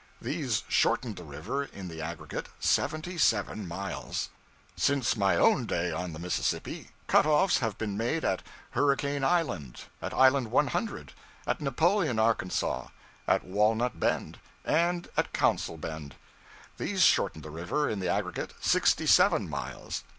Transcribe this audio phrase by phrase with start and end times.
[0.19, 4.29] These shortened the river, in the aggregate, seventy seven miles.
[4.75, 8.41] Since my own day on the Mississippi, cut offs have been made at
[8.71, 11.13] Hurricane Island; at island 100;
[11.45, 12.87] at Napoleon, Arkansas;
[13.27, 16.15] at Walnut Bend; and at Council Bend.
[16.79, 20.03] These shortened the river, in the aggregate, sixty seven miles.